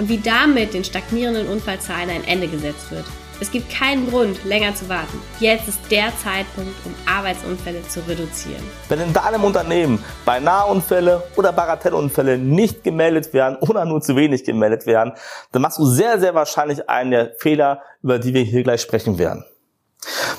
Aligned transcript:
und 0.00 0.08
wie 0.08 0.18
damit 0.18 0.72
den 0.72 0.82
stagnierenden 0.82 1.46
Unfallzahlen 1.46 2.08
ein 2.08 2.24
Ende 2.24 2.48
gesetzt 2.48 2.90
wird. 2.90 3.04
Es 3.38 3.50
gibt 3.50 3.70
keinen 3.70 4.08
Grund, 4.08 4.44
länger 4.44 4.74
zu 4.74 4.88
warten. 4.88 5.20
Jetzt 5.40 5.68
ist 5.68 5.78
der 5.90 6.08
Zeitpunkt, 6.22 6.74
um 6.86 6.94
Arbeitsunfälle 7.06 7.86
zu 7.86 8.00
reduzieren. 8.00 8.62
Wenn 8.88 9.00
in 9.00 9.12
deinem 9.12 9.44
Unternehmen 9.44 10.02
Beinaheunfälle 10.24 11.22
oder 11.36 11.52
Bagatellunfälle 11.52 12.38
nicht 12.38 12.82
gemeldet 12.82 13.32
werden 13.34 13.56
oder 13.60 13.84
nur 13.84 14.00
zu 14.00 14.16
wenig 14.16 14.44
gemeldet 14.44 14.86
werden, 14.86 15.12
dann 15.52 15.62
machst 15.62 15.78
du 15.78 15.84
sehr, 15.84 16.18
sehr 16.18 16.34
wahrscheinlich 16.34 16.88
einen 16.88 17.10
der 17.10 17.32
Fehler, 17.38 17.82
über 18.02 18.18
die 18.18 18.32
wir 18.32 18.42
hier 18.42 18.62
gleich 18.62 18.80
sprechen 18.80 19.18
werden. 19.18 19.44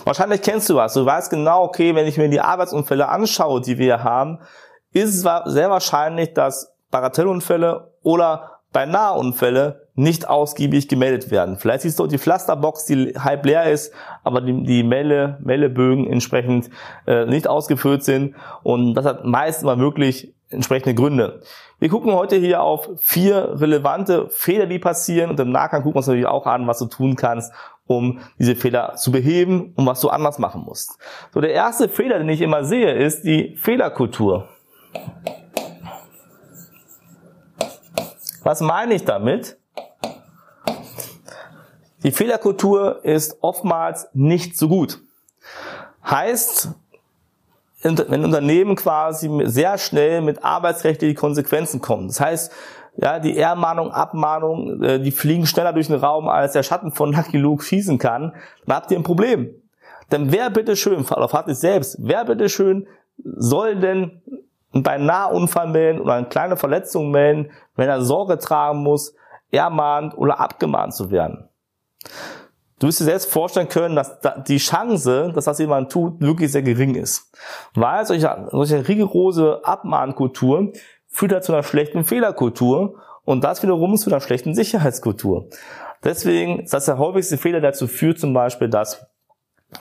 Wahrscheinlich 0.06 0.42
kennst 0.42 0.70
du 0.70 0.76
was. 0.76 0.94
Du 0.94 1.06
weißt 1.06 1.30
genau, 1.30 1.64
okay, 1.64 1.94
wenn 1.94 2.08
ich 2.08 2.18
mir 2.18 2.30
die 2.30 2.42
Arbeitsunfälle 2.42 3.08
anschaue, 3.08 3.62
die 3.62 3.78
wir 3.78 4.04
haben, 4.04 4.40
ist 4.92 5.14
es 5.14 5.22
sehr 5.22 5.70
wahrscheinlich, 5.70 6.34
dass 6.34 6.74
Bagatellunfälle 6.90 7.94
oder 8.04 8.61
beinahe 8.72 9.18
Unfälle 9.18 9.88
nicht 9.96 10.28
ausgiebig 10.30 10.88
gemeldet 10.88 11.32
werden. 11.32 11.58
Vielleicht 11.58 11.82
siehst 11.82 12.00
du 12.00 12.08
die 12.08 12.18
Pflasterbox, 12.18 12.86
die 12.86 13.14
halb 13.18 13.46
leer 13.46 13.70
ist, 13.70 13.94
aber 14.24 14.42
die, 14.42 14.64
die 14.64 14.84
Melde, 14.84 15.38
Meldebögen 15.42 16.08
entsprechend 16.08 16.70
äh, 17.06 17.26
nicht 17.26 17.48
ausgefüllt 17.48 18.04
sind. 18.04 18.36
Und 18.64 18.94
das 18.96 19.06
hat 19.06 19.26
meistens 19.26 19.66
mal 19.66 19.80
wirklich 19.80 20.34
entsprechende 20.50 20.96
Gründe. 20.96 21.42
Wir 21.80 21.90
gucken 21.90 22.14
heute 22.14 22.36
hier 22.38 22.62
auf 22.62 22.90
vier 22.98 23.60
relevante 23.60 24.28
Fehler, 24.30 24.66
die 24.66 24.80
passieren. 24.80 25.32
Und 25.32 25.40
im 25.40 25.52
Nachgang 25.52 25.82
gucken 25.82 25.96
wir 25.96 26.00
uns 26.00 26.08
natürlich 26.08 26.28
auch 26.28 26.46
an, 26.46 26.68
was 26.68 26.80
du 26.80 26.86
tun 26.86 27.16
kannst, 27.16 27.52
um 27.88 28.20
diese 28.40 28.56
Fehler 28.56 28.96
zu 28.96 29.12
beheben 29.12 29.74
und 29.76 29.86
was 29.86 30.00
du 30.00 30.10
anders 30.10 30.40
machen 30.40 30.64
musst. 30.66 30.98
So, 31.34 31.42
der 31.42 31.52
erste 31.52 31.90
Fehler, 31.90 32.20
den 32.20 32.30
ich 32.30 32.42
immer 32.42 32.64
sehe, 32.64 32.94
ist 32.94 33.24
die 33.24 33.56
Fehlerkultur. 33.56 34.48
Was 38.44 38.62
meine 38.62 38.96
ich 38.96 39.06
damit? 39.06 39.58
Die 42.04 42.12
Fehlerkultur 42.12 43.06
ist 43.06 43.38
oftmals 43.42 44.10
nicht 44.14 44.58
so 44.58 44.68
gut. 44.68 45.00
Heißt, 46.04 46.70
wenn 47.84 48.26
Unternehmen 48.26 48.76
quasi 48.76 49.30
sehr 49.46 49.78
schnell 49.78 50.22
mit 50.22 50.44
arbeitsrechtlichen 50.44 51.16
Konsequenzen 51.16 51.82
kommen. 51.82 52.08
Das 52.08 52.20
heißt, 52.20 52.52
ja, 52.98 53.20
die 53.20 53.38
Ermahnung, 53.38 53.92
Abmahnung, 53.92 54.84
äh, 54.84 55.00
die 55.00 55.12
fliegen 55.12 55.46
schneller 55.46 55.74
durch 55.74 55.88
den 55.88 55.96
Raum, 55.98 56.28
als 56.28 56.54
der 56.54 56.64
Schatten 56.64 56.92
von 56.92 57.14
Lucky 57.14 57.38
Luke 57.38 57.64
schießen 57.64 57.98
kann, 57.98 58.34
dann 58.66 58.76
habt 58.76 58.92
ihr 58.92 58.98
ein 58.98 59.04
Problem. 59.04 59.50
Denn 60.12 60.32
wer 60.32 60.50
bitteschön, 60.50 61.06
auf 61.08 61.34
hat 61.34 61.48
es 61.48 61.62
selbst, 61.62 61.98
wer 62.00 62.26
bitteschön 62.26 62.88
soll 63.24 63.78
denn 63.78 64.22
bei 64.74 64.98
Nahunfall 64.98 65.68
melden 65.68 66.00
oder 66.02 66.14
eine 66.14 66.28
kleine 66.28 66.58
Verletzung 66.58 67.12
melden, 67.12 67.52
wenn 67.76 67.90
er 67.90 68.02
Sorge 68.02 68.38
tragen 68.38 68.80
muss, 68.84 69.16
ermahnt 69.52 70.18
oder 70.18 70.40
abgemahnt 70.40 70.94
zu 70.94 71.12
werden. 71.12 71.50
Du 72.80 72.88
wirst 72.88 73.00
dir 73.00 73.06
selbst 73.06 73.32
vorstellen 73.32 73.70
können, 73.70 73.96
dass 73.96 74.20
die 74.48 74.58
Chance, 74.58 75.32
dass 75.36 75.46
das 75.46 75.60
jemand 75.60 75.92
tut, 75.92 76.20
wirklich 76.20 76.52
sehr 76.52 76.64
gering 76.64 76.96
ist. 76.96 77.32
Weil 77.76 78.06
solche, 78.06 78.48
solche 78.50 78.88
rigorose 78.88 79.62
Abmahnkultur 79.64 80.72
führt 81.08 81.34
halt 81.34 81.44
zu 81.44 81.54
einer 81.54 81.62
schlechten 81.62 82.04
Fehlerkultur 82.04 82.96
und 83.24 83.44
das 83.44 83.62
wiederum 83.62 83.96
zu 83.98 84.10
einer 84.10 84.20
schlechten 84.20 84.56
Sicherheitskultur. 84.56 85.48
Deswegen 86.04 86.62
ist 86.62 86.74
das 86.74 86.86
der 86.86 86.98
häufigste 86.98 87.38
Fehler, 87.38 87.62
der 87.62 87.72
dazu 87.72 87.88
führt 87.88 88.20
zum 88.20 88.34
Beispiel, 88.34 88.70
dass 88.70 89.06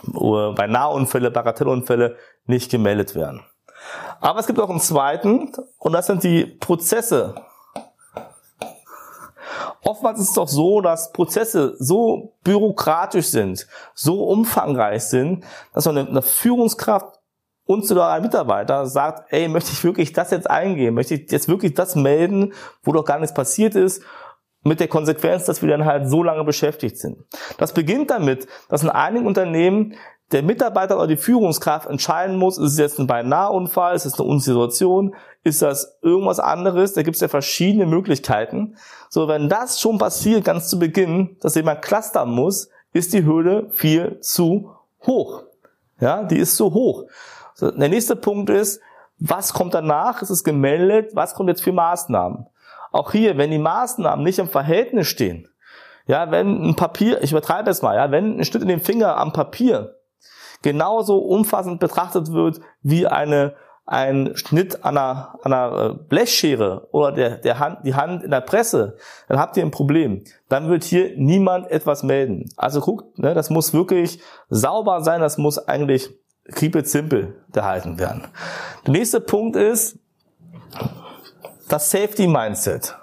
äh, 0.05 0.53
bei 0.55 0.67
Nahunfälle, 0.67 1.31
Bagatellunfälle 1.31 2.17
nicht 2.45 2.71
gemeldet 2.71 3.15
werden. 3.15 3.43
Aber 4.21 4.41
es 4.41 4.47
gibt 4.47 4.59
auch 4.59 4.71
einen 4.71 4.81
zweiten 4.81 5.53
und 5.79 5.93
das 5.93 6.07
sind 6.07 6.23
die 6.23 6.45
Prozesse. 6.45 7.35
Oftmals 9.83 10.21
ist 10.21 10.29
es 10.29 10.35
doch 10.35 10.49
so, 10.49 10.81
dass 10.81 11.13
Prozesse 11.13 11.75
so 11.79 12.35
bürokratisch 12.45 13.27
sind, 13.27 13.67
so 13.95 14.25
umfangreich 14.25 15.05
sind, 15.05 15.45
dass 15.73 15.87
man 15.87 15.99
eine 15.99 16.23
Führungskraft 16.23 17.21
und 17.65 17.87
sogar 17.87 18.13
ein 18.13 18.23
Mitarbeiter 18.23 18.87
sagt, 18.87 19.33
ey, 19.33 19.49
möchte 19.49 19.73
ich 19.73 19.85
wirklich 19.85 20.13
das 20.13 20.33
jetzt 20.33 20.51
eingehen? 20.51 20.95
Möchte 20.95 21.15
ich 21.15 21.31
jetzt 21.31 21.49
wirklich 21.49 21.75
das 21.75 21.95
melden, 21.95 22.53
wo 22.83 22.93
doch 22.93 23.05
gar 23.05 23.19
nichts 23.19 23.35
passiert 23.35 23.75
ist? 23.75 24.03
Mit 24.63 24.81
der 24.81 24.89
Konsequenz, 24.89 25.45
dass 25.45 25.63
wir 25.63 25.71
dann 25.71 25.87
halt 25.87 26.09
so 26.09 26.23
lange 26.23 26.45
beschäftigt 26.45 26.99
sind. 26.99 27.17
Das 27.57 27.73
beginnt 27.73 28.11
damit, 28.11 28.47
dass 28.69 28.83
in 28.83 28.91
einigen 28.91 29.27
Unternehmen 29.27 29.95
der 30.33 30.43
Mitarbeiter 30.43 30.97
oder 30.97 31.09
die 31.09 31.17
Führungskraft 31.17 31.89
entscheiden 31.89 32.37
muss, 32.37 32.57
ist 32.57 32.73
es 32.73 32.79
jetzt 32.79 32.99
ein 32.99 33.07
Beinaheunfall, 33.07 33.97
ist 33.97 34.05
es 34.05 34.19
eine 34.19 34.29
Unsituation, 34.29 35.15
ist 35.43 35.63
das 35.63 35.99
irgendwas 36.03 36.39
anderes, 36.39 36.93
da 36.93 37.03
gibt 37.03 37.17
es 37.17 37.21
ja 37.21 37.29
verschiedene 37.29 37.87
Möglichkeiten. 37.87 38.77
So, 39.09 39.27
wenn 39.27 39.49
das 39.49 39.81
schon 39.81 39.99
passiert, 39.99 40.45
ganz 40.45 40.69
zu 40.69 40.79
Beginn, 40.79 41.37
dass 41.41 41.57
jemand 41.57 41.83
clustern 41.83 42.31
muss, 42.31 42.69
ist 42.93 43.13
die 43.13 43.25
Hürde 43.25 43.71
viel 43.71 44.21
zu 44.21 44.71
hoch. 45.07 45.45
Ja, 46.01 46.23
die 46.23 46.39
ist 46.39 46.57
zu 46.57 46.73
hoch. 46.73 47.05
So, 47.55 47.71
der 47.71 47.89
nächste 47.89 48.17
Punkt 48.17 48.51
ist, 48.51 48.81
was 49.19 49.53
kommt 49.53 49.75
danach? 49.75 50.23
Es 50.23 50.31
ist 50.31 50.45
gemeldet, 50.45 51.11
was 51.15 51.35
kommt 51.35 51.49
jetzt 51.49 51.63
für 51.63 51.73
Maßnahmen? 51.73 52.47
Auch 52.93 53.13
hier, 53.13 53.37
wenn 53.37 53.51
die 53.51 53.59
Maßnahmen 53.59 54.25
nicht 54.25 54.39
im 54.39 54.49
Verhältnis 54.49 55.09
stehen, 55.09 55.49
ja, 56.07 56.31
wenn 56.31 56.71
ein 56.71 56.77
Papier, 56.77 57.23
ich 57.23 57.31
übertreibe 57.31 57.71
es 57.71 57.83
mal, 57.83 57.95
ja, 57.95 58.11
wenn 58.11 58.39
ein 58.39 58.45
Schnitt 58.45 58.63
in 58.63 58.69
den 58.69 58.81
Finger 58.81 59.17
am 59.17 59.33
Papier 59.33 60.00
genauso 60.63 61.19
umfassend 61.19 61.81
betrachtet 61.81 62.33
wird 62.33 62.61
wie 62.83 63.07
eine 63.07 63.55
ein 63.91 64.37
Schnitt 64.37 64.85
an 64.85 64.97
einer, 64.97 65.35
an 65.43 65.53
einer 65.53 65.91
äh, 65.91 65.95
Blechschere 66.09 66.87
oder 66.93 67.11
der, 67.11 67.39
der 67.39 67.59
Hand, 67.59 67.79
die 67.85 67.97
Hand 67.97 68.23
in 68.23 68.31
der 68.31 68.41
Presse, 68.41 68.97
dann 69.27 69.41
habt 69.41 69.57
ihr 69.57 69.65
ein 69.65 69.73
Problem. 69.73 70.23
Dann 70.49 70.69
wird 70.69 70.85
hier 70.85 71.17
niemand 71.17 71.69
etwas 71.73 72.05
melden. 72.05 72.49
Also 72.57 72.81
guckt, 72.81 73.19
ne, 73.19 73.35
das 73.35 73.51
muss 73.51 73.75
wirklich 73.75 74.23
sauber 74.49 75.03
sein, 75.03 75.21
das 75.21 75.39
muss 75.39 75.59
eigentlich 75.59 76.09
keep 76.55 76.77
it 76.77 76.89
simple 76.89 77.35
gehalten 77.53 77.99
werden. 77.99 78.29
Der 78.87 78.93
nächste 78.93 79.21
Punkt 79.21 79.57
ist 79.57 79.99
das 81.69 81.91
Safety 81.91 82.29
Mindset. 82.29 82.97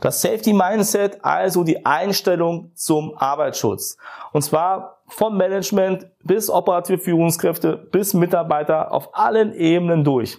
Das 0.00 0.22
Safety 0.22 0.52
Mindset, 0.52 1.18
also 1.22 1.62
die 1.62 1.84
Einstellung 1.84 2.72
zum 2.74 3.14
Arbeitsschutz. 3.16 3.98
Und 4.32 4.42
zwar 4.42 5.02
vom 5.06 5.36
Management 5.36 6.06
bis 6.24 6.48
operative 6.48 6.98
Führungskräfte 6.98 7.76
bis 7.76 8.14
Mitarbeiter 8.14 8.92
auf 8.92 9.14
allen 9.14 9.52
Ebenen 9.52 10.04
durch. 10.04 10.38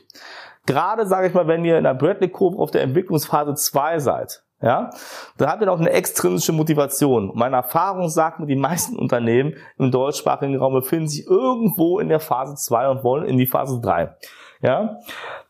Gerade 0.66 1.06
sage 1.06 1.28
ich 1.28 1.34
mal, 1.34 1.48
wenn 1.48 1.66
ihr 1.66 1.78
in 1.78 1.84
der 1.84 1.94
Bradley 1.94 2.30
Kurve 2.30 2.58
auf 2.58 2.72
der 2.72 2.82
Entwicklungsphase 2.84 3.56
2 3.56 4.00
seid, 4.00 4.44
ja, 4.62 4.92
dann 5.38 5.50
habt 5.50 5.62
ihr 5.62 5.66
noch 5.66 5.80
eine 5.80 5.90
extrinsische 5.90 6.54
Motivation. 6.54 7.32
meine 7.34 7.56
Erfahrung 7.56 8.10
sagt 8.10 8.40
mir, 8.40 8.46
die 8.46 8.56
meisten 8.56 8.96
Unternehmen 8.96 9.56
im 9.80 9.90
deutschsprachigen 9.90 10.56
Raum 10.56 10.74
befinden 10.74 11.08
sich 11.08 11.26
irgendwo 11.26 12.00
in 12.00 12.10
der 12.10 12.20
Phase 12.20 12.56
2 12.56 12.90
und 12.90 13.04
wollen 13.04 13.26
in 13.26 13.38
die 13.38 13.48
Phase 13.48 13.82
3. 13.82 14.16
Ja, 14.62 15.00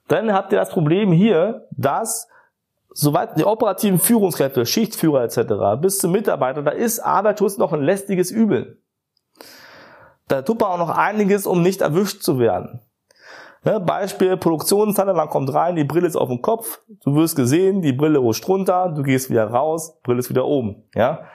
dann 0.07 0.31
habt 0.33 0.53
ihr 0.53 0.59
das 0.59 0.69
Problem 0.69 1.11
hier, 1.11 1.67
dass 1.71 2.29
soweit 2.93 3.38
die 3.38 3.45
operativen 3.45 3.99
Führungskräfte, 3.99 4.65
Schichtführer 4.65 5.23
etc. 5.23 5.81
bis 5.81 5.99
zum 5.99 6.11
Mitarbeiter, 6.11 6.61
da 6.61 6.71
ist 6.71 6.99
Arbeitsschutz 6.99 7.57
noch 7.57 7.73
ein 7.73 7.81
lästiges 7.81 8.31
Übel. 8.31 8.81
Da 10.27 10.41
tut 10.41 10.59
man 10.59 10.69
auch 10.69 10.77
noch 10.77 10.89
einiges, 10.89 11.45
um 11.45 11.61
nicht 11.61 11.81
erwischt 11.81 12.21
zu 12.21 12.39
werden. 12.39 12.81
Ne, 13.63 13.79
Beispiel 13.79 14.38
Produktionshalle, 14.38 15.13
man 15.13 15.29
kommt 15.29 15.53
rein, 15.53 15.75
die 15.75 15.83
Brille 15.83 16.07
ist 16.07 16.15
auf 16.15 16.29
dem 16.29 16.41
Kopf, 16.41 16.79
du 17.03 17.15
wirst 17.15 17.35
gesehen, 17.35 17.81
die 17.81 17.93
Brille 17.93 18.17
rutscht 18.17 18.47
runter, 18.47 18.91
du 18.95 19.03
gehst 19.03 19.29
wieder 19.29 19.45
raus, 19.45 19.99
Brille 20.01 20.19
ist 20.19 20.29
wieder 20.29 20.45
oben. 20.45 20.83
Ja? 20.95 21.25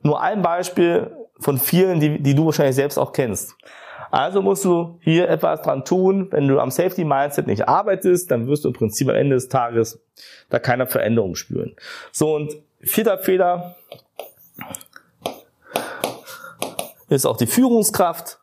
Nur 0.00 0.20
ein 0.22 0.40
Beispiel 0.40 1.14
von 1.38 1.58
vielen, 1.58 2.00
die, 2.00 2.22
die 2.22 2.34
du 2.34 2.46
wahrscheinlich 2.46 2.76
selbst 2.76 2.98
auch 2.98 3.12
kennst. 3.12 3.54
Also 4.10 4.42
musst 4.42 4.64
du 4.64 4.98
hier 5.00 5.28
etwas 5.28 5.62
dran 5.62 5.84
tun. 5.84 6.28
Wenn 6.30 6.48
du 6.48 6.60
am 6.60 6.70
Safety 6.70 7.04
Mindset 7.04 7.46
nicht 7.46 7.68
arbeitest, 7.68 8.30
dann 8.30 8.46
wirst 8.46 8.64
du 8.64 8.68
im 8.68 8.74
Prinzip 8.74 9.08
am 9.08 9.16
Ende 9.16 9.34
des 9.34 9.48
Tages 9.48 10.02
da 10.48 10.58
keine 10.58 10.86
Veränderung 10.86 11.34
spüren. 11.34 11.74
So, 12.12 12.34
und 12.34 12.56
vierter 12.80 13.18
Fehler 13.18 13.76
ist 17.08 17.26
auch 17.26 17.36
die 17.36 17.46
Führungskraft. 17.46 18.38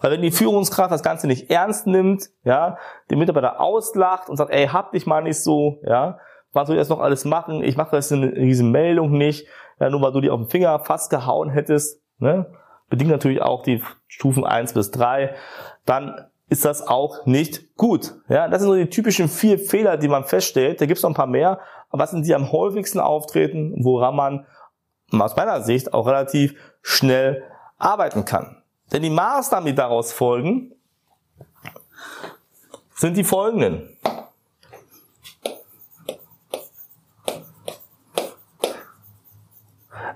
Weil 0.00 0.12
wenn 0.12 0.22
die 0.22 0.30
Führungskraft 0.30 0.92
das 0.92 1.02
Ganze 1.02 1.26
nicht 1.26 1.50
ernst 1.50 1.86
nimmt, 1.86 2.28
ja, 2.44 2.78
den 3.10 3.18
Mitarbeiter 3.18 3.60
auslacht 3.60 4.28
und 4.28 4.36
sagt, 4.36 4.52
ey, 4.52 4.68
hab 4.68 4.92
dich 4.92 5.06
mal 5.06 5.22
nicht 5.22 5.42
so, 5.42 5.80
ja, 5.84 6.18
was 6.52 6.66
soll 6.66 6.76
ich 6.76 6.80
jetzt 6.80 6.90
noch 6.90 7.00
alles 7.00 7.24
machen? 7.24 7.62
Ich 7.62 7.76
mache 7.76 7.96
das 7.96 8.10
in 8.10 8.34
diese 8.34 8.62
Meldung 8.62 9.12
nicht, 9.12 9.46
ja, 9.80 9.90
nur 9.90 10.00
weil 10.02 10.12
du 10.12 10.20
die 10.20 10.30
auf 10.30 10.40
den 10.40 10.48
Finger 10.48 10.78
fast 10.80 11.10
gehauen 11.10 11.50
hättest, 11.50 12.00
ne? 12.18 12.46
Bedingt 12.88 13.10
natürlich 13.10 13.42
auch 13.42 13.62
die 13.62 13.82
Stufen 14.06 14.44
eins 14.44 14.72
bis 14.72 14.90
drei 14.90 15.34
dann 15.86 16.26
ist 16.48 16.64
das 16.64 16.86
auch 16.86 17.24
nicht 17.26 17.76
gut. 17.76 18.14
Ja, 18.28 18.48
das 18.48 18.60
sind 18.60 18.68
so 18.68 18.76
die 18.76 18.90
typischen 18.90 19.28
vier 19.28 19.58
Fehler, 19.58 19.96
die 19.96 20.08
man 20.08 20.24
feststellt. 20.24 20.80
Da 20.80 20.86
gibt 20.86 20.98
es 20.98 21.02
noch 21.02 21.10
ein 21.10 21.14
paar 21.14 21.26
mehr, 21.26 21.60
aber 21.88 22.02
was 22.02 22.10
sind 22.10 22.26
die 22.26 22.34
am 22.34 22.52
häufigsten 22.52 23.00
auftreten, 23.00 23.72
woran 23.82 24.14
man 24.14 24.46
aus 25.12 25.36
meiner 25.36 25.62
Sicht 25.62 25.94
auch 25.94 26.06
relativ 26.06 26.54
schnell 26.82 27.42
arbeiten 27.78 28.24
kann. 28.24 28.62
Denn 28.92 29.02
die 29.02 29.10
Maßnahmen, 29.10 29.66
die 29.66 29.74
daraus 29.74 30.12
folgen, 30.12 30.72
sind 32.94 33.16
die 33.16 33.24
folgenden. 33.24 33.96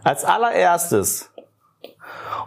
Als 0.02 0.25
allererstes, 0.25 1.30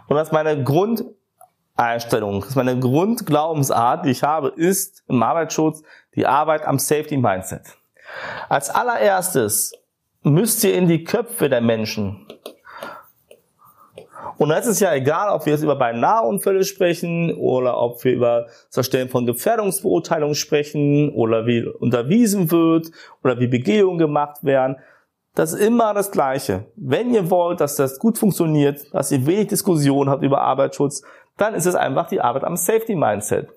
und 0.08 0.16
das 0.16 0.28
ist 0.28 0.32
meine 0.32 0.62
Grundeinstellung, 0.62 2.40
das 2.40 2.50
ist 2.50 2.56
meine 2.56 2.78
Grundglaubensart, 2.78 4.04
die 4.04 4.10
ich 4.10 4.22
habe, 4.22 4.48
ist 4.48 5.02
im 5.08 5.22
Arbeitsschutz 5.22 5.82
die 6.14 6.26
Arbeit 6.26 6.66
am 6.66 6.78
Safety 6.78 7.16
Mindset. 7.16 7.62
Als 8.48 8.70
allererstes 8.70 9.72
müsst 10.22 10.62
ihr 10.64 10.74
in 10.74 10.88
die 10.88 11.04
Köpfe 11.04 11.48
der 11.48 11.60
Menschen 11.60 12.26
und 14.36 14.48
da 14.48 14.56
ist 14.56 14.80
ja 14.80 14.94
egal, 14.94 15.30
ob 15.30 15.46
wir 15.46 15.52
jetzt 15.52 15.62
über 15.62 15.76
Beinaheunfälle 15.76 16.64
sprechen 16.64 17.34
oder 17.36 17.80
ob 17.80 18.02
wir 18.04 18.12
über 18.12 18.46
das 18.68 18.76
Erstellen 18.76 19.08
von 19.08 19.26
Gefährdungsbeurteilungen 19.26 20.34
sprechen 20.34 21.10
oder 21.10 21.46
wie 21.46 21.62
unterwiesen 21.64 22.50
wird 22.50 22.90
oder 23.22 23.38
wie 23.38 23.46
Begehungen 23.46 23.98
gemacht 23.98 24.42
werden. 24.42 24.76
Das 25.34 25.52
ist 25.52 25.60
immer 25.60 25.94
das 25.94 26.12
Gleiche. 26.12 26.66
Wenn 26.76 27.12
ihr 27.12 27.28
wollt, 27.28 27.60
dass 27.60 27.76
das 27.76 27.98
gut 27.98 28.18
funktioniert, 28.18 28.94
dass 28.94 29.10
ihr 29.10 29.26
wenig 29.26 29.48
Diskussion 29.48 30.08
habt 30.08 30.22
über 30.22 30.40
Arbeitsschutz, 30.40 31.02
dann 31.36 31.54
ist 31.54 31.66
es 31.66 31.74
einfach 31.74 32.06
die 32.06 32.20
Arbeit 32.20 32.44
am 32.44 32.56
Safety 32.56 32.94
Mindset. 32.94 33.48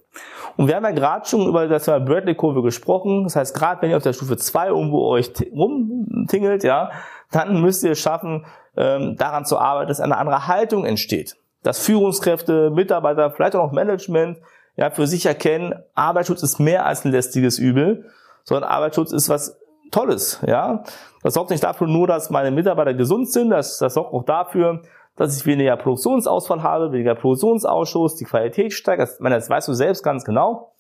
Und 0.55 0.67
wir 0.67 0.75
haben 0.75 0.83
ja 0.83 0.91
gerade 0.91 1.27
schon 1.27 1.47
über 1.47 1.67
das 1.67 1.85
Thema 1.85 1.99
Bradley-Kurve 1.99 2.63
gesprochen. 2.63 3.23
Das 3.23 3.35
heißt, 3.35 3.55
gerade 3.55 3.81
wenn 3.81 3.91
ihr 3.91 3.97
auf 3.97 4.03
der 4.03 4.13
Stufe 4.13 4.37
2 4.37 4.69
irgendwo 4.69 5.07
euch 5.07 5.31
rumtingelt, 5.51 6.63
ja, 6.63 6.89
dann 7.31 7.61
müsst 7.61 7.83
ihr 7.83 7.91
es 7.91 7.99
schaffen, 7.99 8.45
ähm, 8.75 9.15
daran 9.15 9.45
zu 9.45 9.59
arbeiten, 9.59 9.89
dass 9.89 9.99
eine 9.99 10.17
andere 10.17 10.47
Haltung 10.47 10.83
entsteht. 10.83 11.35
Dass 11.61 11.79
Führungskräfte, 11.79 12.71
Mitarbeiter, 12.71 13.29
vielleicht 13.29 13.55
auch 13.55 13.67
noch 13.67 13.71
Management 13.71 14.39
ja, 14.75 14.89
für 14.89 15.05
sich 15.05 15.27
erkennen, 15.27 15.75
Arbeitsschutz 15.93 16.41
ist 16.41 16.59
mehr 16.59 16.87
als 16.87 17.05
ein 17.05 17.11
lästiges 17.11 17.59
Übel, 17.59 18.05
sondern 18.43 18.69
Arbeitsschutz 18.69 19.11
ist 19.11 19.29
was 19.29 19.59
Tolles. 19.91 20.41
Ja, 20.45 20.83
Das 21.23 21.33
sorgt 21.33 21.49
nicht 21.49 21.63
dafür 21.63 21.87
nur, 21.87 22.07
dass 22.07 22.29
meine 22.29 22.51
Mitarbeiter 22.51 22.93
gesund 22.93 23.31
sind, 23.31 23.49
das, 23.49 23.77
das 23.77 23.93
sorgt 23.93 24.13
auch 24.13 24.23
dafür, 24.23 24.81
dass 25.15 25.35
ich 25.35 25.45
weniger 25.45 25.75
Produktionsausfall 25.75 26.61
habe, 26.63 26.91
weniger 26.91 27.15
Produktionsausschuss, 27.15 28.15
die 28.15 28.25
Qualität 28.25 28.73
steigt. 28.73 29.01
Das, 29.01 29.19
meine, 29.19 29.35
das 29.35 29.49
weißt 29.49 29.67
du 29.67 29.73
selbst 29.73 30.03
ganz 30.03 30.23
genau. 30.23 30.73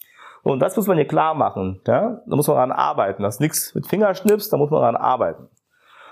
Und 0.43 0.59
das 0.59 0.77
muss 0.77 0.87
man 0.87 0.95
hier 0.95 1.07
klar 1.07 1.33
machen. 1.33 1.81
Ja? 1.87 2.21
Da 2.25 2.35
muss 2.35 2.47
man 2.47 2.55
daran 2.55 2.71
arbeiten. 2.71 3.23
Das 3.23 3.35
ist 3.35 3.41
nichts 3.41 3.73
mit 3.75 3.87
Fingerschnips, 3.87 4.49
da 4.49 4.57
muss 4.57 4.69
man 4.69 4.81
daran 4.81 4.95
arbeiten. 4.95 5.49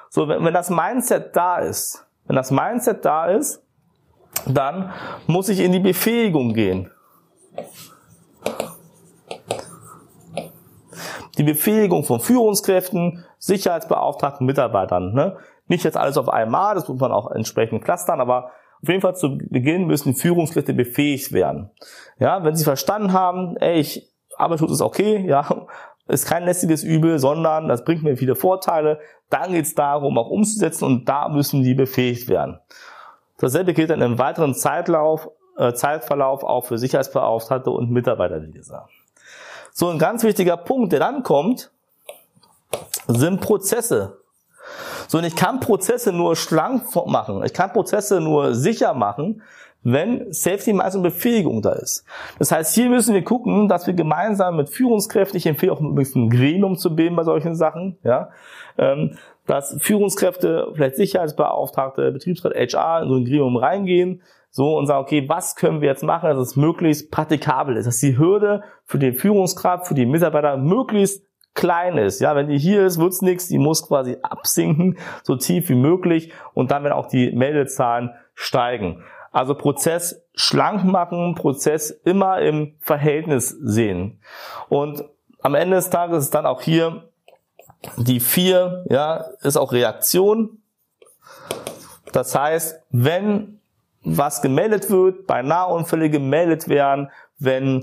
So, 0.09 0.27
wenn, 0.27 0.43
wenn 0.43 0.53
das 0.53 0.69
Mindset 0.69 1.35
da 1.35 1.59
ist, 1.59 2.05
wenn 2.25 2.35
das 2.35 2.51
Mindset 2.51 3.05
da 3.05 3.27
ist, 3.27 3.63
dann 4.45 4.91
muss 5.27 5.49
ich 5.49 5.59
in 5.59 5.71
die 5.71 5.79
Befähigung 5.79 6.53
gehen. 6.53 6.91
Die 11.37 11.43
Befähigung 11.43 12.03
von 12.03 12.19
Führungskräften, 12.19 13.25
Sicherheitsbeauftragten, 13.37 14.45
Mitarbeitern. 14.45 15.13
Ne? 15.13 15.37
Nicht 15.67 15.83
jetzt 15.83 15.97
alles 15.97 16.17
auf 16.17 16.29
einmal, 16.29 16.75
das 16.75 16.87
muss 16.87 16.99
man 16.99 17.11
auch 17.11 17.31
entsprechend 17.31 17.83
clustern, 17.83 18.21
aber 18.21 18.51
auf 18.81 18.89
jeden 18.89 19.01
Fall 19.01 19.15
zu 19.15 19.37
Beginn 19.37 19.87
müssen 19.87 20.13
Führungskräfte 20.13 20.73
befähigt 20.73 21.31
werden. 21.31 21.71
Ja, 22.19 22.43
wenn 22.43 22.55
sie 22.55 22.63
verstanden 22.63 23.13
haben, 23.13 23.57
ey, 23.57 23.79
ich, 23.79 24.11
Arbeitsschutz 24.37 24.71
ist 24.71 24.81
okay, 24.81 25.25
ja, 25.27 25.65
ist 26.07 26.27
kein 26.27 26.43
lästiges 26.43 26.83
Übel, 26.83 27.19
sondern 27.19 27.67
das 27.67 27.83
bringt 27.83 28.03
mir 28.03 28.15
viele 28.15 28.35
Vorteile. 28.35 28.99
Dann 29.29 29.53
geht 29.53 29.65
es 29.65 29.75
darum, 29.75 30.17
auch 30.17 30.29
umzusetzen 30.29 30.85
und 30.85 31.09
da 31.09 31.29
müssen 31.29 31.63
die 31.63 31.73
befähigt 31.73 32.29
werden. 32.29 32.59
Dasselbe 33.39 33.73
gilt 33.73 33.89
dann 33.89 34.01
im 34.01 34.19
weiteren 34.19 34.53
Zeitlauf, 34.53 35.29
äh, 35.57 35.73
Zeitverlauf 35.73 36.43
auch 36.43 36.65
für 36.65 36.77
Sicherheitsbeauftragte 36.77 37.71
und 37.71 37.91
Mitarbeiter, 37.91 38.41
wie 38.43 38.51
gesagt. 38.51 38.89
So 39.77 39.89
ein 39.89 39.99
ganz 39.99 40.23
wichtiger 40.23 40.55
Punkt, 40.55 40.93
der 40.93 41.01
dann 41.01 41.21
kommt, 41.21 41.69
sind 43.07 43.41
Prozesse. 43.41 44.19
So, 45.09 45.17
und 45.17 45.25
ich 45.25 45.35
kann 45.35 45.59
Prozesse 45.59 46.13
nur 46.13 46.37
schlank 46.37 46.85
machen. 47.07 47.43
Ich 47.43 47.53
kann 47.53 47.73
Prozesse 47.73 48.21
nur 48.21 48.55
sicher 48.55 48.93
machen, 48.93 49.41
wenn 49.83 50.31
Safety 50.31 50.71
meist 50.71 50.95
eine 50.95 51.03
Befähigung 51.03 51.61
da 51.61 51.73
ist. 51.73 52.05
Das 52.39 52.53
heißt, 52.53 52.73
hier 52.73 52.89
müssen 52.89 53.13
wir 53.13 53.25
gucken, 53.25 53.67
dass 53.67 53.85
wir 53.85 53.93
gemeinsam 53.93 54.55
mit 54.55 54.69
Führungskräften, 54.69 55.37
ich 55.37 55.45
empfehle 55.45 55.73
auch 55.73 55.81
übrigens 55.81 56.15
ein 56.15 56.29
Gremium 56.29 56.77
zu 56.77 56.95
bilden 56.95 57.17
bei 57.17 57.25
solchen 57.25 57.55
Sachen, 57.55 57.97
ja, 58.01 58.29
ähm, 58.77 59.17
dass 59.45 59.75
Führungskräfte, 59.81 60.69
vielleicht 60.73 60.95
Sicherheitsbeauftragte, 60.95 62.13
Betriebsrat, 62.13 62.53
HR 62.55 63.03
in 63.03 63.09
so 63.09 63.15
ein 63.15 63.25
Gremium 63.25 63.57
reingehen, 63.57 64.21
so 64.55 64.77
und 64.77 64.87
sagen, 64.87 65.03
okay, 65.03 65.27
was 65.27 65.57
können 65.57 65.81
wir 65.81 65.89
jetzt 65.89 66.01
machen, 66.01 66.29
dass 66.29 66.39
es 66.39 66.55
möglichst 66.55 67.11
praktikabel 67.11 67.75
ist, 67.75 67.87
dass 67.87 67.97
die 67.97 68.17
Hürde 68.17 68.63
für 68.85 68.97
die 68.97 69.11
Führungskraft, 69.11 69.85
für 69.85 69.95
die 69.95 70.05
Mitarbeiter 70.05 70.55
möglichst 70.55 71.25
klein 71.55 71.97
ist. 71.97 72.21
Ja, 72.21 72.37
wenn 72.37 72.47
die 72.47 72.57
hier 72.57 72.85
ist, 72.85 72.97
wird's 72.97 73.21
nichts, 73.21 73.49
die 73.49 73.57
muss 73.57 73.85
quasi 73.85 74.15
absinken, 74.21 74.97
so 75.23 75.35
tief 75.35 75.67
wie 75.67 75.75
möglich 75.75 76.31
und 76.53 76.71
dann 76.71 76.83
werden 76.83 76.93
auch 76.93 77.07
die 77.07 77.33
Meldezahlen 77.33 78.11
steigen. 78.33 79.03
Also 79.33 79.55
Prozess 79.55 80.23
schlank 80.35 80.85
machen, 80.85 81.35
Prozess 81.35 81.91
immer 81.91 82.39
im 82.39 82.75
Verhältnis 82.79 83.49
sehen. 83.49 84.21
Und 84.69 85.03
am 85.41 85.55
Ende 85.55 85.75
des 85.75 85.89
Tages 85.89 86.23
ist 86.23 86.33
dann 86.33 86.45
auch 86.45 86.61
hier 86.61 87.09
die 87.97 88.21
vier, 88.21 88.85
ja, 88.89 89.25
ist 89.41 89.57
auch 89.57 89.73
Reaktion. 89.73 90.59
Das 92.13 92.33
heißt, 92.33 92.81
wenn 92.91 93.59
was 94.05 94.41
gemeldet 94.41 94.89
wird, 94.89 95.27
bei 95.27 95.41
Nahunfälle 95.41 96.09
gemeldet 96.09 96.69
werden, 96.69 97.09
wenn 97.39 97.81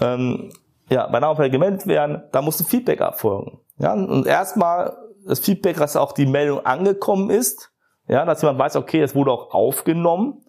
ähm, 0.00 0.52
ja, 0.88 1.06
bei 1.08 1.20
Nahunfälle 1.20 1.50
gemeldet 1.50 1.86
werden, 1.86 2.22
da 2.32 2.42
muss 2.42 2.60
ein 2.60 2.66
Feedback 2.66 3.00
abfolgen. 3.00 3.60
Ja, 3.78 3.92
und 3.92 4.26
erstmal 4.26 4.96
das 5.26 5.40
Feedback, 5.40 5.76
dass 5.76 5.96
auch 5.96 6.12
die 6.12 6.26
Meldung 6.26 6.64
angekommen 6.64 7.30
ist, 7.30 7.72
ja, 8.08 8.24
dass 8.24 8.42
jemand 8.42 8.58
weiß, 8.58 8.76
okay, 8.76 9.00
es 9.00 9.14
wurde 9.14 9.30
auch 9.30 9.52
aufgenommen. 9.54 10.44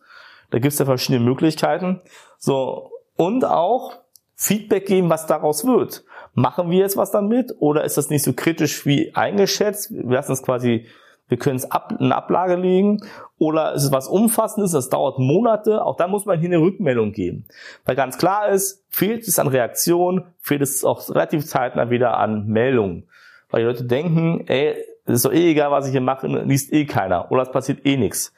Da 0.51 0.59
gibt 0.59 0.73
es 0.73 0.79
ja 0.79 0.85
verschiedene 0.85 1.23
Möglichkeiten. 1.23 2.01
So, 2.37 2.91
und 3.15 3.45
auch 3.45 3.93
Feedback 4.35 4.85
geben, 4.87 5.09
was 5.09 5.25
daraus 5.25 5.65
wird. 5.65 6.03
Machen 6.33 6.69
wir 6.71 6.79
jetzt 6.79 6.97
was 6.97 7.11
damit 7.11 7.53
oder 7.59 7.83
ist 7.83 7.97
das 7.97 8.09
nicht 8.09 8.23
so 8.23 8.33
kritisch 8.33 8.85
wie 8.85 9.13
eingeschätzt? 9.15 9.91
Wir 9.91 10.15
lassen 10.15 10.33
es 10.33 10.43
quasi, 10.43 10.87
wir 11.27 11.37
können 11.37 11.55
es 11.55 11.69
ab, 11.71 11.95
in 11.99 12.11
Ablage 12.11 12.55
legen 12.55 12.99
oder 13.37 13.73
ist 13.73 13.83
es 13.83 13.91
was 13.91 14.07
Umfassendes, 14.07 14.71
das 14.71 14.89
dauert 14.89 15.19
Monate, 15.19 15.83
auch 15.83 15.95
da 15.95 16.07
muss 16.07 16.25
man 16.25 16.39
hier 16.39 16.49
eine 16.49 16.59
Rückmeldung 16.59 17.11
geben. 17.11 17.45
Weil 17.85 17.95
ganz 17.95 18.17
klar 18.17 18.49
ist, 18.49 18.85
fehlt 18.89 19.27
es 19.27 19.39
an 19.39 19.47
Reaktion, 19.47 20.25
fehlt 20.39 20.61
es 20.61 20.83
auch 20.83 21.09
relativ 21.09 21.45
zeitnah 21.45 21.89
wieder 21.89 22.17
an 22.17 22.47
Meldungen. 22.47 23.07
Weil 23.49 23.61
die 23.61 23.67
Leute 23.67 23.85
denken, 23.85 24.45
ey, 24.47 24.75
es 25.05 25.15
ist 25.15 25.25
doch 25.25 25.33
eh 25.33 25.51
egal, 25.51 25.71
was 25.71 25.85
ich 25.85 25.91
hier 25.91 26.01
mache, 26.01 26.27
liest 26.27 26.71
eh 26.73 26.85
keiner 26.85 27.31
oder 27.31 27.43
es 27.43 27.51
passiert 27.51 27.85
eh 27.85 27.97
nichts. 27.97 28.33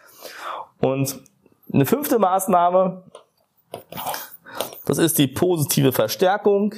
Und 0.79 1.21
eine 1.73 1.85
fünfte 1.85 2.19
Maßnahme, 2.19 3.03
das 4.85 4.97
ist 4.97 5.17
die 5.17 5.27
positive 5.27 5.91
Verstärkung. 5.91 6.75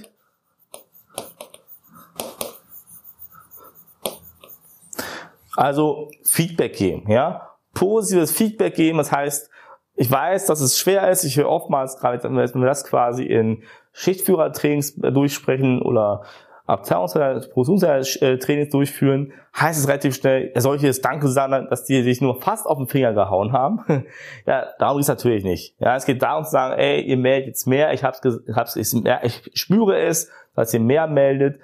Also 5.58 6.12
Feedback 6.24 6.76
geben, 6.76 7.10
ja. 7.10 7.50
Positives 7.74 8.32
Feedback 8.32 8.76
geben, 8.76 9.00
das 9.00 9.12
heißt, 9.12 9.50
ich 9.96 10.10
weiß, 10.10 10.46
dass 10.46 10.62
es 10.62 10.78
schwer 10.78 11.10
ist. 11.10 11.24
Ich 11.24 11.38
höre 11.38 11.50
oftmals, 11.50 11.98
gerade 11.98 12.24
wenn 12.24 12.36
wir 12.36 12.68
das 12.68 12.86
quasi 12.86 13.24
in 13.24 13.64
Schichtführertrainings 13.92 14.96
durchsprechen 14.96 15.82
oder 15.82 16.22
Abteilungstrainings 16.68 18.70
durchführen, 18.70 19.34
heißt 19.60 19.80
es 19.80 19.88
relativ 19.88 20.16
schnell, 20.16 20.52
er 20.54 20.62
soll 20.62 20.78
Danke 21.02 21.28
sagen, 21.30 21.68
dass 21.72 21.86
die 21.86 22.04
sich 22.04 22.22
nur 22.22 22.40
fast 22.40 22.68
auf 22.68 22.78
den 22.78 22.88
Finger 22.88 23.14
gehauen 23.14 23.52
haben. 23.52 23.84
ja, 24.46 24.68
darum 24.78 25.00
ist 25.00 25.06
es 25.06 25.10
natürlich 25.10 25.44
nicht. 25.44 25.74
Ja, 25.80 25.96
es 25.96 26.06
geht 26.06 26.22
darum 26.22 26.44
zu 26.44 26.52
sagen, 26.52 26.78
ey, 26.78 27.02
ihr 27.02 27.18
meldet 27.18 27.48
jetzt 27.48 27.66
mehr, 27.66 27.94
ich 27.94 28.04
hab's, 28.04 28.22
hab's 28.54 28.76
ich, 28.76 28.94
ich 29.24 29.52
spüre 29.56 29.98
es, 29.98 30.30
dass 30.56 30.72
ihr 30.72 30.82
mehr 30.82 31.08
meldet. 31.08 31.60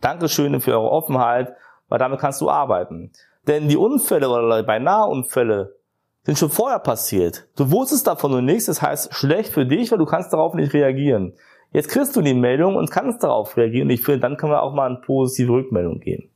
Dankeschön 0.00 0.58
für 0.62 0.72
eure 0.72 0.90
Offenheit, 0.90 1.54
weil 1.90 1.98
damit 1.98 2.20
kannst 2.20 2.40
du 2.40 2.48
arbeiten. 2.48 3.12
Denn 3.46 3.68
die 3.68 3.76
Unfälle 3.76 4.28
oder 4.28 4.62
beinahe 4.62 5.06
Unfälle, 5.06 5.74
sind 6.24 6.38
schon 6.38 6.50
vorher 6.50 6.78
passiert. 6.78 7.46
Du 7.56 7.70
wusstest 7.70 8.06
davon 8.06 8.30
nur 8.30 8.42
nichts, 8.42 8.66
das 8.66 8.80
heißt 8.80 9.14
schlecht 9.14 9.52
für 9.52 9.66
dich, 9.66 9.90
weil 9.90 9.98
du 9.98 10.06
kannst 10.06 10.32
darauf 10.32 10.54
nicht 10.54 10.72
reagieren. 10.72 11.34
Jetzt 11.70 11.88
kriegst 11.88 12.16
du 12.16 12.22
die 12.22 12.34
Meldung 12.34 12.76
und 12.76 12.90
kannst 12.90 13.22
darauf 13.22 13.56
reagieren. 13.56 13.90
Ich 13.90 14.02
finde, 14.02 14.20
dann 14.20 14.36
können 14.36 14.52
wir 14.52 14.62
auch 14.62 14.72
mal 14.72 14.86
eine 14.86 15.00
positive 15.00 15.52
Rückmeldung 15.52 16.00
geben. 16.00 16.30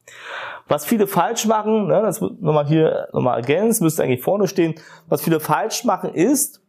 Was 0.67 0.85
viele 0.85 1.07
falsch 1.07 1.47
machen, 1.47 1.87
ne, 1.87 2.03
das 2.03 2.21
nochmal 2.21 2.67
hier 2.67 3.09
nochmal 3.13 3.39
ergänzen, 3.39 3.85
müsste 3.85 4.03
eigentlich 4.03 4.23
vorne 4.23 4.49
stehen, 4.49 4.75
was 5.07 5.23
viele 5.23 5.41
falsch 5.41 5.85
machen 5.85 6.13
ist, 6.13 6.61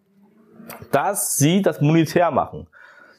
dass 0.92 1.36
sie 1.36 1.62
das 1.62 1.82
monetär 1.82 2.32
machen. 2.32 2.68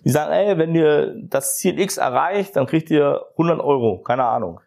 Die 0.05 0.11
sagen, 0.11 0.33
ey, 0.33 0.57
wenn 0.57 0.75
ihr 0.75 1.15
das 1.25 1.57
Ziel 1.57 1.79
X 1.79 1.99
erreicht, 1.99 2.57
dann 2.57 2.67
kriegt 2.67 2.91
ihr 2.91 3.21
100 3.33 3.61
Euro, 3.61 3.99
keine 3.99 4.25
Ahnung. 4.25 4.61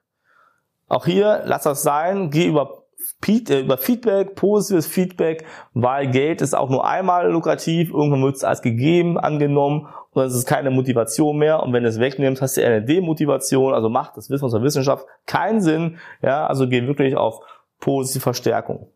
Auch 0.87 1.05
hier, 1.05 1.41
lass 1.45 1.63
das 1.63 1.83
sein, 1.83 2.29
geh 2.29 2.45
über, 2.45 2.83
äh, 3.27 3.61
über 3.61 3.77
Feedback, 3.77 4.35
positives 4.35 4.87
Feedback, 4.87 5.45
weil 5.73 6.07
Geld 6.11 6.41
ist 6.41 6.53
auch 6.53 6.69
nur 6.69 6.85
einmal 6.85 7.31
lukrativ, 7.31 7.91
irgendwann 7.91 8.23
wird 8.23 8.35
es 8.35 8.43
als 8.43 8.61
gegeben 8.61 9.17
angenommen 9.17 9.87
und 10.11 10.23
es 10.23 10.35
ist 10.35 10.45
keine 10.45 10.69
Motivation 10.69 11.37
mehr 11.37 11.63
und 11.63 11.73
wenn 11.73 11.83
du 11.83 11.89
es 11.89 11.99
wegnimmst, 11.99 12.41
hast 12.41 12.57
du 12.57 12.61
eher 12.61 12.67
eine 12.67 12.83
Demotivation, 12.83 13.73
also 13.73 13.89
macht 13.89 14.17
das 14.17 14.29
Wissen 14.29 14.45
aus 14.45 14.51
der 14.51 14.61
Wissenschaft 14.61 15.05
keinen 15.25 15.61
Sinn, 15.61 15.97
ja, 16.21 16.45
also 16.47 16.67
geh 16.67 16.85
wirklich 16.85 17.15
auf 17.15 17.39
positive 17.79 18.21
Verstärkung. 18.21 18.87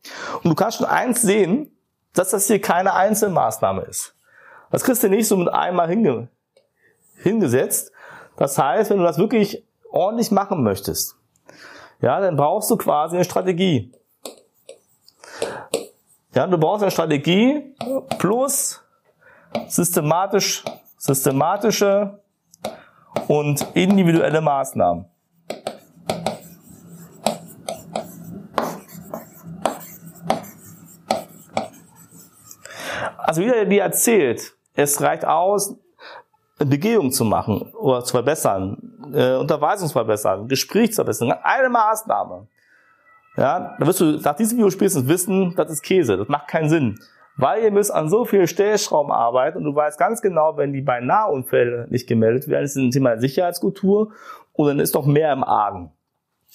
Und 0.43 0.49
du 0.49 0.55
kannst 0.55 0.77
schon 0.77 0.87
eins 0.87 1.21
sehen, 1.21 1.71
dass 2.13 2.31
das 2.31 2.47
hier 2.47 2.61
keine 2.61 2.93
Einzelmaßnahme 2.93 3.81
ist. 3.83 4.15
Das 4.71 4.83
kriegst 4.83 5.03
du 5.03 5.09
nicht 5.09 5.27
so 5.27 5.37
mit 5.37 5.49
einmal 5.49 5.87
hinge 5.87 6.29
hingesetzt. 7.21 7.91
Das 8.37 8.57
heißt, 8.57 8.89
wenn 8.89 8.97
du 8.97 9.03
das 9.03 9.17
wirklich 9.17 9.65
ordentlich 9.91 10.31
machen 10.31 10.63
möchtest, 10.63 11.15
ja, 12.01 12.19
dann 12.19 12.35
brauchst 12.35 12.69
du 12.69 12.77
quasi 12.77 13.15
eine 13.15 13.25
Strategie. 13.25 13.91
Ja, 16.33 16.45
du 16.45 16.57
brauchst 16.57 16.83
eine 16.83 16.91
Strategie 16.91 17.75
plus 18.19 18.83
systematisch, 19.67 20.63
systematische 20.97 22.19
und 23.27 23.65
individuelle 23.73 24.41
Maßnahmen. 24.41 25.05
Also 33.17 33.41
wieder 33.41 33.65
dir 33.65 33.81
erzählt, 33.81 34.53
es 34.73 35.01
reicht 35.01 35.25
aus, 35.25 35.75
Begehung 36.57 37.11
zu 37.11 37.23
machen 37.23 37.71
oder 37.73 38.03
zu 38.03 38.11
verbessern, 38.11 38.77
äh, 39.13 39.35
Unterweisung 39.35 39.87
zu 39.87 39.93
verbessern, 39.93 40.47
Gespräch 40.47 40.91
zu 40.91 40.95
verbessern. 40.95 41.33
Eine 41.43 41.69
Maßnahme. 41.69 42.47
Ja, 43.35 43.75
da 43.79 43.85
wirst 43.85 44.01
du 44.01 44.19
nach 44.19 44.35
diesem 44.35 44.57
Video 44.57 44.71
spätestens 44.71 45.07
wissen, 45.07 45.53
das 45.55 45.69
ist 45.69 45.83
Käse, 45.83 46.17
das 46.17 46.27
macht 46.27 46.47
keinen 46.47 46.69
Sinn. 46.69 46.99
Weil 47.39 47.63
ihr 47.63 47.71
müsst 47.71 47.93
an 47.93 48.09
so 48.09 48.25
viel 48.25 48.47
Stellschrauben 48.47 49.11
arbeiten 49.11 49.59
und 49.59 49.65
du 49.65 49.75
weißt 49.75 49.99
ganz 49.99 50.23
genau, 50.23 50.57
wenn 50.57 50.73
die 50.73 50.81
bei 50.81 51.01
Nahunfällen 51.01 51.87
nicht 51.91 52.07
gemeldet 52.07 52.47
werden, 52.47 52.65
ist 52.65 52.75
ein 52.75 52.89
Thema 52.89 53.19
Sicherheitskultur 53.19 54.11
und 54.53 54.67
dann 54.67 54.79
ist 54.79 54.95
doch 54.95 55.05
mehr 55.05 55.31
im 55.33 55.43
Argen. 55.43 55.91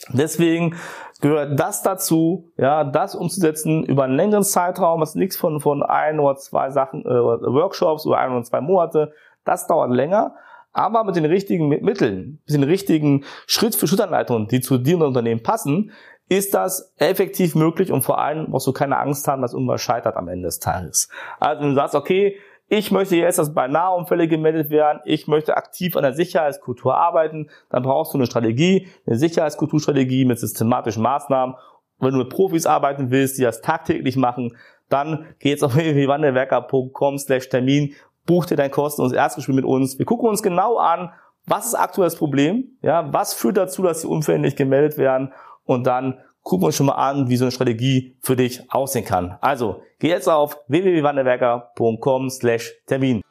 Deswegen 0.09 0.75
gehört 1.21 1.61
das 1.61 1.83
dazu, 1.83 2.51
ja, 2.57 2.83
das 2.83 3.15
umzusetzen 3.15 3.85
über 3.85 4.05
einen 4.05 4.17
längeren 4.17 4.43
Zeitraum, 4.43 5.01
was 5.01 5.15
nichts 5.15 5.37
von, 5.37 5.61
von 5.61 5.85
ein 5.85 6.19
oder 6.19 6.37
zwei 6.37 6.71
Sachen, 6.71 7.05
äh, 7.05 7.09
Workshops 7.09 8.05
oder 8.05 8.19
ein 8.19 8.33
oder 8.33 8.43
zwei 8.43 8.61
Monate. 8.61 9.13
Das 9.45 9.67
dauert 9.67 9.91
länger, 9.91 10.35
aber 10.73 11.05
mit 11.05 11.17
den 11.17 11.25
richtigen 11.25 11.69
Mitteln, 11.69 12.41
mit 12.47 12.55
den 12.55 12.63
richtigen 12.63 13.25
Schritt-für-Schritt-Anleitungen, 13.47 14.49
die 14.49 14.61
zu 14.61 14.79
dir 14.79 14.97
und 14.97 15.03
Unternehmen 15.03 15.43
passen, 15.43 15.93
ist 16.29 16.55
das 16.55 16.95
effektiv 16.97 17.55
möglich 17.55 17.93
und 17.93 18.03
vor 18.03 18.19
allem 18.19 18.49
musst 18.49 18.67
du 18.67 18.73
keine 18.73 18.99
Angst 18.99 19.29
haben, 19.29 19.43
dass 19.43 19.53
irgendwas 19.53 19.83
scheitert 19.83 20.17
am 20.17 20.29
Ende 20.29 20.47
des 20.47 20.61
Tages. 20.61 21.09
Also 21.39 21.63
wenn 21.63 21.71
du 21.71 21.75
sagst, 21.75 21.95
okay, 21.95 22.39
ich 22.69 22.91
möchte 22.91 23.17
jetzt, 23.17 23.39
dass 23.39 23.53
bei 23.53 23.69
Nahunfälle 23.69 24.29
gemeldet 24.29 24.71
werden, 24.71 25.01
ich 25.05 25.27
möchte 25.29 25.59
aktiv 25.59 25.95
an 25.95 26.05
der 26.05 26.15
Sicherheitskultur 26.15 26.97
arbeiten, 26.97 27.51
dann 27.69 27.83
brauchst 27.83 28.15
du 28.15 28.19
eine 28.19 28.25
Strategie, 28.25 28.89
eine 29.07 29.17
Sicherheitskulturstrategie 29.19 30.25
mit 30.25 30.39
systematischen 30.39 31.03
Maßnahmen. 31.03 31.55
Und 31.99 32.07
wenn 32.07 32.15
du 32.15 32.21
mit 32.21 32.31
Profis 32.31 32.65
arbeiten 32.65 33.11
willst, 33.11 33.37
die 33.37 33.43
das 33.43 33.61
tagtäglich 33.61 34.17
machen, 34.17 34.57
dann 34.89 35.27
geh 35.39 35.51
jetzt 35.51 35.63
auf 35.63 35.75
www.wandelwerker.com 35.75 37.19
slash 37.19 37.51
Termin, 37.51 37.95
buch 38.27 38.47
dir 38.47 38.57
dein 38.57 38.71
kostenloses 38.71 39.17
Erstgespräch 39.17 39.57
mit 39.57 39.65
uns. 39.65 39.99
Wir 39.99 40.07
gucken 40.07 40.29
uns 40.29 40.43
genau 40.43 40.79
an, 40.79 41.11
was 41.47 41.67
ist 41.67 41.75
aktuell 41.75 42.07
das 42.07 42.17
Problem, 42.17 42.77
ja, 42.83 43.13
was 43.13 43.35
führt 43.35 43.57
dazu, 43.57 43.83
dass 43.83 44.03
die 44.03 44.07
Unfälle 44.07 44.39
nicht 44.39 44.57
gemeldet 44.57 44.97
werden 44.97 45.33
und 45.65 45.87
dann 45.87 46.19
gucken 46.43 46.63
wir 46.63 46.67
uns 46.67 46.77
schon 46.77 46.87
mal 46.87 46.95
an, 46.95 47.29
wie 47.29 47.37
so 47.37 47.45
eine 47.45 47.53
Strategie 47.53 48.17
für 48.21 48.37
dich 48.37 48.71
aussehen 48.71 49.05
kann. 49.05 49.37
Also, 49.41 49.83
geh 49.99 50.09
jetzt 50.09 50.29
auf 50.29 50.59
www.wandelwerker.com 50.69 52.31
slash 52.31 52.73
Termin. 52.87 53.23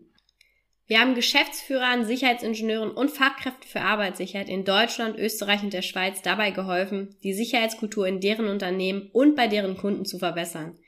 Wir 0.88 1.02
haben 1.02 1.16
Geschäftsführern, 1.16 2.06
Sicherheitsingenieuren 2.06 2.92
und 2.92 3.12
Fachkräften 3.12 3.68
für 3.68 3.82
Arbeitssicherheit 3.82 4.48
in 4.48 4.64
Deutschland, 4.64 5.20
Österreich 5.20 5.62
und 5.62 5.74
der 5.74 5.82
Schweiz 5.82 6.22
dabei 6.22 6.52
geholfen, 6.52 7.18
die 7.22 7.34
Sicherheitskultur 7.34 8.08
in 8.08 8.22
deren 8.22 8.48
Unternehmen 8.48 9.10
und 9.12 9.36
bei 9.36 9.50
deren 9.50 9.76
Kunden 9.76 10.06
zu 10.06 10.20
verbessern. 10.20 10.80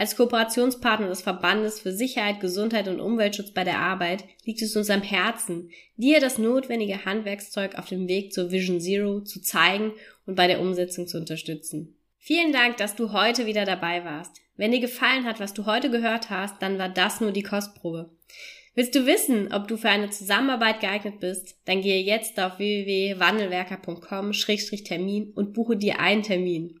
Als 0.00 0.16
Kooperationspartner 0.16 1.06
des 1.08 1.20
Verbandes 1.20 1.78
für 1.78 1.92
Sicherheit, 1.92 2.40
Gesundheit 2.40 2.88
und 2.88 3.00
Umweltschutz 3.00 3.50
bei 3.50 3.64
der 3.64 3.80
Arbeit 3.80 4.24
liegt 4.46 4.62
es 4.62 4.74
uns 4.74 4.88
am 4.88 5.02
Herzen, 5.02 5.68
dir 5.98 6.20
das 6.20 6.38
notwendige 6.38 7.04
Handwerkszeug 7.04 7.74
auf 7.74 7.84
dem 7.84 8.08
Weg 8.08 8.32
zur 8.32 8.50
Vision 8.50 8.80
Zero 8.80 9.20
zu 9.20 9.42
zeigen 9.42 9.92
und 10.24 10.36
bei 10.36 10.46
der 10.46 10.62
Umsetzung 10.62 11.06
zu 11.06 11.18
unterstützen. 11.18 11.98
Vielen 12.16 12.50
Dank, 12.50 12.78
dass 12.78 12.96
du 12.96 13.12
heute 13.12 13.44
wieder 13.44 13.66
dabei 13.66 14.02
warst. 14.06 14.40
Wenn 14.56 14.72
dir 14.72 14.80
gefallen 14.80 15.26
hat, 15.26 15.38
was 15.38 15.52
du 15.52 15.66
heute 15.66 15.90
gehört 15.90 16.30
hast, 16.30 16.62
dann 16.62 16.78
war 16.78 16.88
das 16.88 17.20
nur 17.20 17.32
die 17.32 17.42
Kostprobe. 17.42 18.08
Willst 18.74 18.94
du 18.94 19.04
wissen, 19.04 19.52
ob 19.52 19.68
du 19.68 19.76
für 19.76 19.90
eine 19.90 20.08
Zusammenarbeit 20.08 20.80
geeignet 20.80 21.20
bist? 21.20 21.58
Dann 21.66 21.82
gehe 21.82 22.02
jetzt 22.02 22.40
auf 22.40 22.58
www.wandelwerker.com-termin 22.58 25.32
und 25.34 25.52
buche 25.52 25.76
dir 25.76 26.00
einen 26.00 26.22
Termin. 26.22 26.80